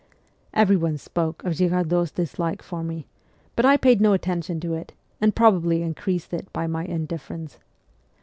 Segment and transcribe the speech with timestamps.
[0.55, 3.05] Everyone spoke of Girardot's dislike for me;
[3.55, 7.59] but I paid no attention to it, and probably increased it by my indifference.